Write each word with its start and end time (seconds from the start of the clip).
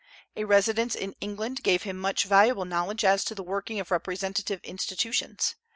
A 0.35 0.45
residence 0.45 0.95
in 0.95 1.13
England 1.21 1.61
gave 1.61 1.83
him 1.83 1.95
much 1.95 2.23
valuable 2.23 2.65
knowledge 2.65 3.05
as 3.05 3.23
to 3.25 3.35
the 3.35 3.43
working 3.43 3.79
of 3.79 3.91
representative 3.91 4.59
institutions. 4.63 5.53